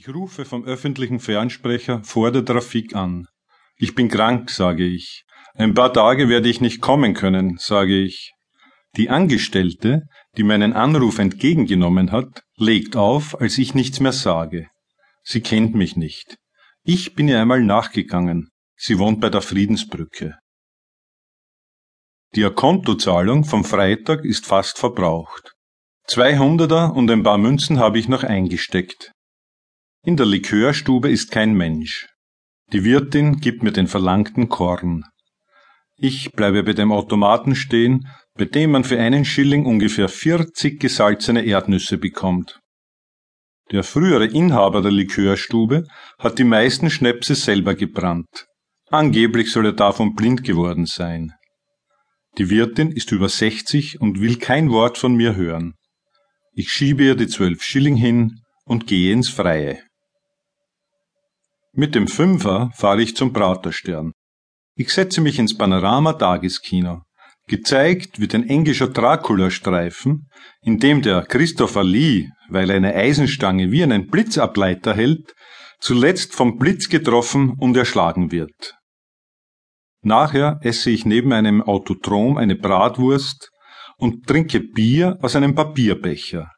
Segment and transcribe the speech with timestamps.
[0.00, 3.26] Ich rufe vom öffentlichen Fernsprecher vor der Trafik an.
[3.78, 5.24] Ich bin krank, sage ich.
[5.54, 8.32] Ein paar Tage werde ich nicht kommen können, sage ich.
[8.96, 10.02] Die Angestellte,
[10.36, 14.68] die meinen Anruf entgegengenommen hat, legt auf, als ich nichts mehr sage.
[15.24, 16.36] Sie kennt mich nicht.
[16.84, 18.50] Ich bin ihr einmal nachgegangen.
[18.76, 20.36] Sie wohnt bei der Friedensbrücke.
[22.36, 25.54] Die Akontozahlung vom Freitag ist fast verbraucht.
[26.06, 29.10] Zwei Hunderter und ein paar Münzen habe ich noch eingesteckt.
[30.04, 32.06] In der Likörstube ist kein Mensch.
[32.72, 35.04] Die Wirtin gibt mir den verlangten Korn.
[35.96, 41.44] Ich bleibe bei dem Automaten stehen, bei dem man für einen Schilling ungefähr 40 gesalzene
[41.44, 42.60] Erdnüsse bekommt.
[43.72, 45.84] Der frühere Inhaber der Likörstube
[46.18, 48.46] hat die meisten Schnäpse selber gebrannt.
[48.90, 51.32] Angeblich soll er davon blind geworden sein.
[52.38, 55.74] Die Wirtin ist über 60 und will kein Wort von mir hören.
[56.52, 59.82] Ich schiebe ihr die zwölf Schilling hin und gehe ins Freie.
[61.72, 64.12] Mit dem Fünfer fahre ich zum Praterstern.
[64.74, 67.02] Ich setze mich ins Panorama Tageskino.
[67.46, 70.28] Gezeigt wird ein englischer Dracula-Streifen,
[70.62, 75.34] in dem der Christopher Lee, weil er eine Eisenstange wie einen Blitzableiter hält,
[75.80, 78.76] zuletzt vom Blitz getroffen und erschlagen wird.
[80.02, 83.50] Nachher esse ich neben einem Autotrom eine Bratwurst
[83.96, 86.50] und trinke Bier aus einem Papierbecher.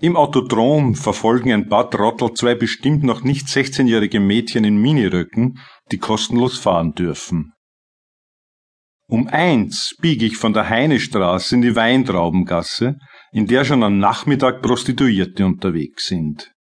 [0.00, 5.58] Im Autodrom verfolgen ein paar Trottel zwei bestimmt noch nicht 16-jährige Mädchen in Miniröcken,
[5.90, 7.52] die kostenlos fahren dürfen.
[9.10, 12.96] Um eins biege ich von der Heinestraße in die Weintraubengasse,
[13.32, 16.52] in der schon am Nachmittag Prostituierte unterwegs sind.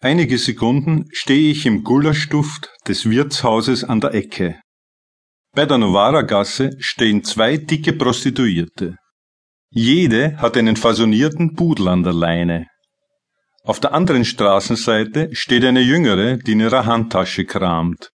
[0.00, 4.60] Einige Sekunden stehe ich im Gulaschduft des Wirtshauses an der Ecke.
[5.54, 8.96] Bei der Novara-Gasse stehen zwei dicke Prostituierte.
[9.70, 12.68] Jede hat einen fasonierten Pudel an der Leine.
[13.64, 18.10] Auf der anderen Straßenseite steht eine Jüngere, die in ihrer Handtasche kramt.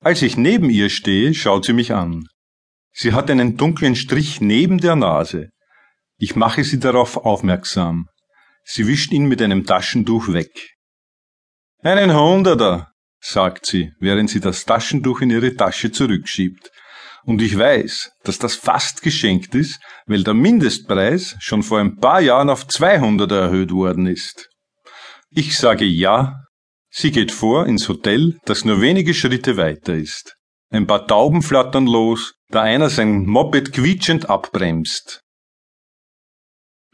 [0.00, 2.26] Als ich neben ihr stehe, schaut sie mich an.
[2.92, 5.50] Sie hat einen dunklen Strich neben der Nase.
[6.18, 8.08] Ich mache sie darauf aufmerksam.
[8.64, 10.50] Sie wischt ihn mit einem Taschentuch weg.
[11.82, 16.70] Einen Hunderter, sagt sie, während sie das Taschentuch in ihre Tasche zurückschiebt.
[17.24, 22.20] Und ich weiß, dass das fast geschenkt ist, weil der Mindestpreis schon vor ein paar
[22.20, 24.48] Jahren auf 200 erhöht worden ist.
[25.30, 26.44] Ich sage ja.
[26.92, 30.34] Sie geht vor ins Hotel, das nur wenige Schritte weiter ist.
[30.70, 35.20] Ein paar Tauben flattern los, da einer sein Moped quietschend abbremst.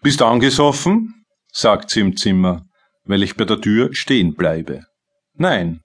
[0.03, 1.25] Bist angesoffen?
[1.51, 2.67] sagt sie im Zimmer,
[3.05, 4.85] weil ich bei der Tür stehen bleibe.
[5.35, 5.81] Nein.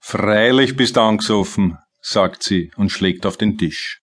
[0.00, 4.00] Freilich bist angesoffen, sagt sie und schlägt auf den Tisch.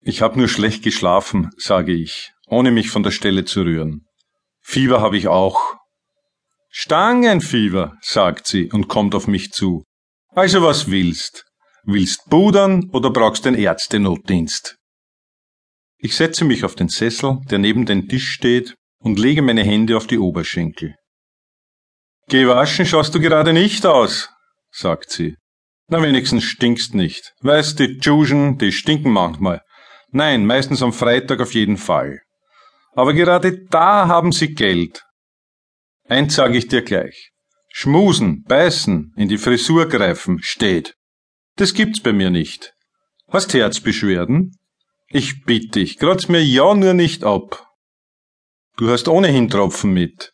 [0.00, 4.06] Ich hab nur schlecht geschlafen, sage ich, ohne mich von der Stelle zu rühren.
[4.60, 5.76] Fieber habe ich auch.
[6.70, 9.84] Stangenfieber, sagt sie und kommt auf mich zu.
[10.28, 11.44] Also was willst?
[11.84, 14.76] Willst pudern oder brauchst den Ärztenotdienst?
[15.98, 19.96] Ich setze mich auf den Sessel, der neben den Tisch steht, und lege meine Hände
[19.96, 20.94] auf die Oberschenkel.
[22.28, 24.30] Gewaschen schaust du gerade nicht aus,
[24.70, 25.36] sagt sie
[25.90, 27.34] na, wenigstens stinkst nicht.
[27.40, 29.62] Weißt, die Tschuschen, die stinken manchmal.
[30.12, 32.20] Nein, meistens am Freitag auf jeden Fall.
[32.92, 35.04] Aber gerade da haben sie Geld.
[36.08, 37.30] Eins sage ich dir gleich.
[37.72, 40.94] Schmusen, beißen, in die Frisur greifen, steht.
[41.56, 42.72] Das gibt's bei mir nicht.
[43.28, 44.56] Hast Herzbeschwerden?
[45.08, 47.66] Ich bitte dich, kratz mir ja nur nicht ab.
[48.76, 50.32] Du hast ohnehin Tropfen mit.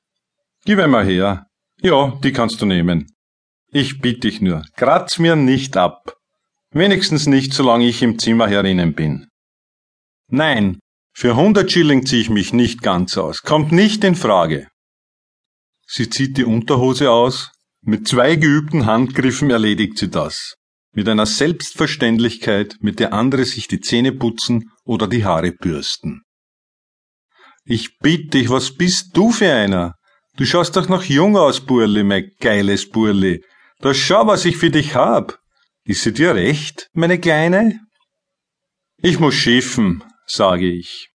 [0.65, 1.47] Gib einmal her.
[1.81, 3.16] Ja, die kannst du nehmen.
[3.73, 6.17] Ich bitte dich nur, kratz mir nicht ab.
[6.71, 9.27] Wenigstens nicht, solange ich im Zimmer herinnen bin.
[10.29, 10.79] Nein,
[11.13, 13.43] für hundert Schilling ziehe ich mich nicht ganz aus.
[13.43, 14.69] Kommt nicht in Frage.
[15.87, 17.53] Sie zieht die Unterhose aus.
[17.81, 20.57] Mit zwei geübten Handgriffen erledigt sie das.
[20.93, 26.23] Mit einer Selbstverständlichkeit, mit der andere sich die Zähne putzen oder die Haare bürsten.
[27.65, 29.95] Ich bitte dich, was bist du für einer?
[30.37, 33.43] Du schaust doch noch jung aus, Burli, mein geiles Burli.
[33.81, 35.39] Da schau, was ich für dich hab.
[35.85, 37.81] Ist sie dir recht, meine Kleine?
[38.99, 41.11] Ich muss schiffen, sage ich.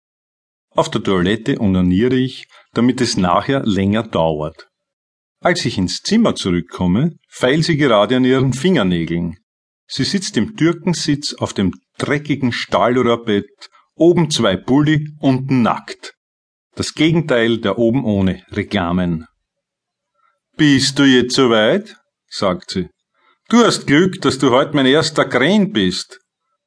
[0.72, 4.68] Auf der Toilette onaniere ich, damit es nachher länger dauert.
[5.40, 9.38] Als ich ins Zimmer zurückkomme, feilt sie gerade an ihren Fingernägeln.
[9.88, 16.16] Sie sitzt im Türkensitz auf dem dreckigen Stahlrohrbett, oben zwei Pulli, unten nackt.
[16.76, 19.26] Das Gegenteil der oben ohne Reklamen.
[20.58, 21.96] Bist du jetzt soweit?
[22.38, 22.90] Sagt sie.
[23.50, 26.20] Du hast Glück, dass du heute mein erster Krähen bist.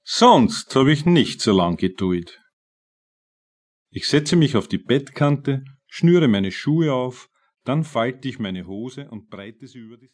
[0.03, 2.41] Sonst habe ich nicht so lang Geduld.
[3.91, 7.29] Ich setze mich auf die Bettkante, schnüre meine Schuhe auf,
[7.65, 10.09] Dann falte ich meine Hose und breite sie über die